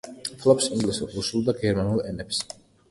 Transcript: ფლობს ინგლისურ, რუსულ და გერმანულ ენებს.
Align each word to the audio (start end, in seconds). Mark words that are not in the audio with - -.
ფლობს 0.43 0.69
ინგლისურ, 0.77 1.13
რუსულ 1.19 1.47
და 1.51 1.57
გერმანულ 1.61 2.05
ენებს. 2.11 2.43